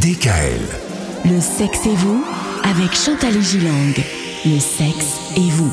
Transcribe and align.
DKL. 0.00 0.60
Le 1.26 1.38
sexe 1.40 1.84
et 1.84 1.94
vous 1.94 2.24
avec 2.64 2.94
Chantal 2.94 3.36
et 3.36 3.42
Gilang. 3.42 3.92
Le 4.46 4.58
sexe 4.58 5.18
et 5.36 5.50
vous. 5.50 5.70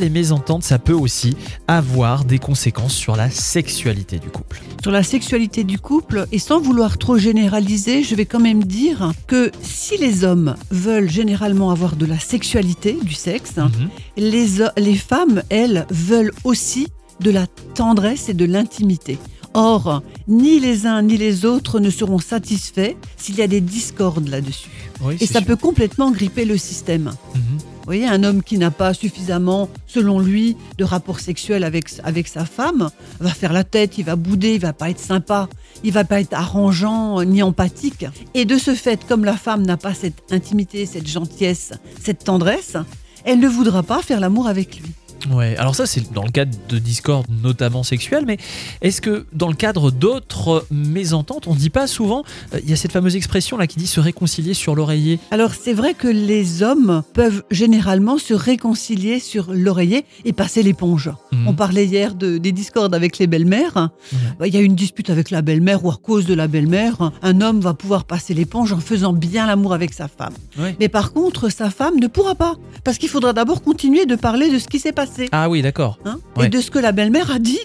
Les 0.00 0.08
mésententes, 0.08 0.62
ça 0.62 0.78
peut 0.78 0.94
aussi 0.94 1.36
avoir 1.68 2.24
des 2.24 2.38
conséquences 2.38 2.94
sur 2.94 3.16
la 3.16 3.28
sexualité 3.28 4.18
du 4.18 4.30
couple. 4.30 4.62
Sur 4.82 4.92
la 4.92 5.02
sexualité 5.02 5.64
du 5.64 5.78
couple, 5.78 6.26
et 6.32 6.38
sans 6.38 6.58
vouloir 6.58 6.96
trop 6.96 7.18
généraliser, 7.18 8.02
je 8.02 8.14
vais 8.14 8.24
quand 8.24 8.40
même 8.40 8.64
dire 8.64 9.12
que 9.26 9.52
si 9.62 9.98
les 9.98 10.24
hommes 10.24 10.54
veulent 10.70 11.10
généralement 11.10 11.70
avoir 11.70 11.96
de 11.96 12.06
la 12.06 12.18
sexualité, 12.18 12.96
du 13.02 13.12
sexe, 13.14 13.56
Mhm. 13.56 13.88
les, 14.16 14.46
les 14.78 14.94
femmes, 14.94 15.42
elles, 15.50 15.86
veulent 15.90 16.32
aussi 16.44 16.88
de 17.20 17.30
la 17.30 17.46
tendresse 17.74 18.30
et 18.30 18.34
de 18.34 18.46
l'intimité. 18.46 19.18
Or, 19.54 20.02
ni 20.28 20.60
les 20.60 20.86
uns 20.86 21.02
ni 21.02 21.16
les 21.16 21.44
autres 21.44 21.80
ne 21.80 21.90
seront 21.90 22.20
satisfaits 22.20 22.94
s'il 23.16 23.36
y 23.36 23.42
a 23.42 23.48
des 23.48 23.60
discordes 23.60 24.28
là-dessus. 24.28 24.68
Oui, 25.02 25.16
Et 25.20 25.26
ça 25.26 25.40
sûr. 25.40 25.46
peut 25.48 25.56
complètement 25.56 26.10
gripper 26.12 26.44
le 26.44 26.56
système. 26.56 27.12
Mhm. 27.34 27.42
Vous 27.58 27.96
voyez, 27.96 28.06
un 28.06 28.22
homme 28.22 28.42
qui 28.44 28.58
n'a 28.58 28.70
pas 28.70 28.94
suffisamment, 28.94 29.68
selon 29.86 30.20
lui, 30.20 30.56
de 30.78 30.84
rapport 30.84 31.18
sexuel 31.18 31.64
avec, 31.64 31.86
avec 32.04 32.28
sa 32.28 32.44
femme, 32.44 32.90
va 33.18 33.30
faire 33.30 33.52
la 33.52 33.64
tête, 33.64 33.98
il 33.98 34.04
va 34.04 34.14
bouder, 34.14 34.54
il 34.54 34.60
va 34.60 34.72
pas 34.72 34.90
être 34.90 35.00
sympa, 35.00 35.48
il 35.82 35.92
va 35.92 36.04
pas 36.04 36.20
être 36.20 36.34
arrangeant 36.34 37.24
ni 37.24 37.42
empathique. 37.42 38.06
Et 38.34 38.44
de 38.44 38.58
ce 38.58 38.74
fait, 38.74 39.00
comme 39.08 39.24
la 39.24 39.36
femme 39.36 39.66
n'a 39.66 39.76
pas 39.76 39.94
cette 39.94 40.22
intimité, 40.30 40.86
cette 40.86 41.08
gentillesse, 41.08 41.72
cette 42.00 42.22
tendresse, 42.22 42.76
elle 43.24 43.40
ne 43.40 43.48
voudra 43.48 43.82
pas 43.82 44.02
faire 44.02 44.20
l'amour 44.20 44.46
avec 44.46 44.78
lui. 44.78 44.90
Ouais, 45.30 45.56
alors 45.56 45.74
ça 45.74 45.86
c'est 45.86 46.12
dans 46.12 46.24
le 46.24 46.30
cadre 46.30 46.56
de 46.68 46.78
discorde 46.78 47.26
notamment 47.42 47.82
sexuel, 47.82 48.24
mais 48.26 48.38
est-ce 48.80 49.00
que 49.00 49.26
dans 49.32 49.48
le 49.48 49.54
cadre 49.54 49.90
d'autres 49.90 50.66
mésententes, 50.70 51.46
on 51.46 51.54
dit 51.54 51.70
pas 51.70 51.86
souvent, 51.86 52.24
euh, 52.54 52.60
il 52.62 52.70
y 52.70 52.72
a 52.72 52.76
cette 52.76 52.92
fameuse 52.92 53.16
expression 53.16 53.56
là 53.58 53.66
qui 53.66 53.78
dit 53.78 53.86
se 53.86 54.00
réconcilier 54.00 54.54
sur 54.54 54.74
l'oreiller. 54.74 55.18
Alors 55.30 55.52
c'est 55.54 55.74
vrai 55.74 55.94
que 55.94 56.08
les 56.08 56.62
hommes 56.62 57.02
peuvent 57.12 57.42
généralement 57.50 58.18
se 58.18 58.32
réconcilier 58.32 59.20
sur 59.20 59.52
l'oreiller 59.52 60.04
et 60.24 60.32
passer 60.32 60.62
l'éponge. 60.62 61.10
Mhm. 61.32 61.48
On 61.48 61.54
parlait 61.54 61.84
hier 61.84 62.14
de, 62.14 62.38
des 62.38 62.52
discordes 62.52 62.94
avec 62.94 63.18
les 63.18 63.26
belles-mères. 63.26 63.90
Bah, 64.38 64.46
Il 64.46 64.54
y 64.54 64.56
a 64.56 64.60
une 64.60 64.74
dispute 64.74 65.10
avec 65.10 65.30
la 65.30 65.42
belle-mère 65.42 65.84
ou 65.84 65.90
à 65.90 65.96
cause 65.96 66.24
de 66.24 66.34
la 66.34 66.48
belle-mère, 66.48 67.12
un 67.22 67.40
homme 67.40 67.60
va 67.60 67.74
pouvoir 67.74 68.04
passer 68.04 68.32
l'éponge 68.34 68.72
en 68.72 68.80
faisant 68.80 69.12
bien 69.12 69.46
l'amour 69.46 69.74
avec 69.74 69.92
sa 69.92 70.08
femme. 70.08 70.34
Mais 70.78 70.88
par 70.88 71.12
contre, 71.12 71.50
sa 71.50 71.70
femme 71.70 71.98
ne 72.00 72.06
pourra 72.06 72.34
pas, 72.34 72.56
parce 72.84 72.98
qu'il 72.98 73.08
faudra 73.08 73.32
d'abord 73.32 73.62
continuer 73.62 74.06
de 74.06 74.16
parler 74.16 74.50
de 74.50 74.58
ce 74.58 74.68
qui 74.68 74.78
s'est 74.78 74.92
passé. 74.92 75.09
Ah 75.32 75.48
oui, 75.48 75.62
d'accord. 75.62 75.98
hein, 76.04 76.18
Ouais. 76.36 76.46
Et 76.46 76.48
de 76.48 76.60
ce 76.60 76.70
que 76.70 76.78
la 76.78 76.92
belle-mère 76.92 77.30
a 77.30 77.38
dit 77.38 77.58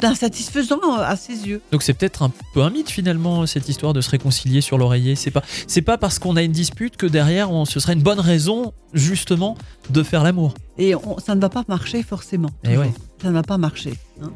d'insatisfaisant 0.00 0.80
à 0.98 1.16
ses 1.16 1.46
yeux. 1.48 1.60
Donc 1.72 1.82
c'est 1.82 1.94
peut-être 1.94 2.22
un 2.22 2.30
peu 2.54 2.62
un 2.62 2.70
mythe 2.70 2.90
finalement 2.90 3.46
cette 3.46 3.68
histoire 3.68 3.92
de 3.92 4.00
se 4.00 4.10
réconcilier 4.10 4.60
sur 4.60 4.78
l'oreiller. 4.78 5.14
C'est 5.16 5.30
pas 5.30 5.42
c'est 5.66 5.82
pas 5.82 5.98
parce 5.98 6.18
qu'on 6.18 6.36
a 6.36 6.42
une 6.42 6.52
dispute 6.52 6.96
que 6.96 7.06
derrière 7.06 7.50
on, 7.50 7.64
ce 7.64 7.80
serait 7.80 7.92
une 7.94 8.02
bonne 8.02 8.20
raison 8.20 8.72
justement 8.94 9.56
de 9.90 10.02
faire 10.02 10.22
l'amour. 10.22 10.54
Et 10.78 10.94
on- 10.94 11.18
ça 11.18 11.34
ne 11.34 11.40
va 11.40 11.48
pas 11.48 11.64
marcher 11.68 12.02
forcément. 12.02 12.50
Eh 12.64 12.68
toujours. 12.68 12.82
ouais. 12.84 12.92
Ça 13.22 13.28
ne 13.28 13.34
va 13.34 13.42
pas 13.44 13.56
marcher. 13.56 13.94
hein. 14.20 14.30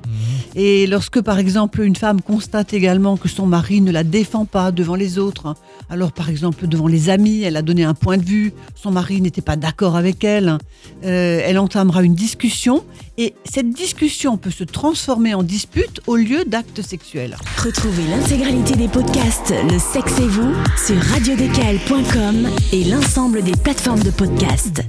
Et 0.55 0.87
lorsque, 0.87 1.21
par 1.21 1.39
exemple, 1.41 1.83
une 1.83 1.97
femme 1.97 2.21
constate 2.21 2.73
également 2.73 3.17
que 3.17 3.29
son 3.29 3.47
mari 3.47 3.81
ne 3.81 3.91
la 3.91 4.05
défend 4.05 4.45
pas 4.45 4.71
devant 4.71 4.95
les 4.95 5.19
autres, 5.19 5.47
hein, 5.47 5.55
alors 5.91 6.13
par 6.13 6.31
exemple 6.31 6.69
devant 6.69 6.87
les 6.87 7.11
amis, 7.11 7.43
elle 7.43 7.57
a 7.57 7.63
donné 7.63 7.83
un 7.85 7.95
point 7.95 8.17
de 8.17 8.25
vue, 8.25 8.53
son 8.77 8.93
mari 8.93 9.21
n'était 9.21 9.43
pas 9.43 9.57
d'accord 9.57 9.97
avec 9.97 10.23
elle, 10.23 10.49
hein, 10.51 10.59
euh, 11.05 11.41
elle 11.45 11.59
entamera 11.59 12.03
une 12.03 12.15
discussion 12.15 12.85
et 13.19 13.35
cette 13.45 13.71
discussion 13.71 14.37
peut 14.37 14.51
se 14.51 14.65
transformer 14.65 15.35
en 15.35 15.43
dispute 15.43 16.01
au 16.07 16.17
lieu 16.17 16.45
d'acte 16.47 16.81
sexuel. 16.83 17.37
Retrouvez 17.63 18.05
l'intégralité 18.09 18.75
des 18.77 18.89
podcasts 18.89 19.53
Le 19.71 19.79
sexe 19.79 20.19
et 20.21 20.29
vous 20.29 20.55
sur 20.87 20.97
radiodkl.com 21.13 22.49
et 22.73 22.85
l'ensemble 22.85 23.43
des 23.43 23.53
plateformes 23.57 24.03
de 24.03 24.11
podcasts. 24.11 24.83